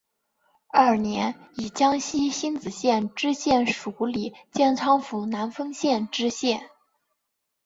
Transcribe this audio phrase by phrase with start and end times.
[0.73, 6.71] 二年以江西星子县知县署理建昌府南丰县知县。